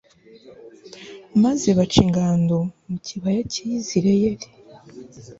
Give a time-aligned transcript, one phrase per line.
[1.43, 2.57] maze baca ingando
[2.87, 4.47] mu kibaya cy'i yizireyeli